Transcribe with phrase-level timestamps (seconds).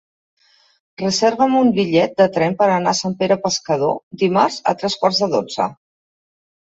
[1.01, 5.21] Reserva'm un bitllet de tren per anar a Sant Pere Pescador dimarts a tres quarts
[5.27, 5.69] de dotze.